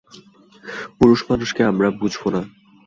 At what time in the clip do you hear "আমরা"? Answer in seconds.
1.63-1.87